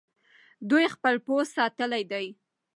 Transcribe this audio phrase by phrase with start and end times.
[0.69, 2.27] دوی خپل پوځ ساتلی دی.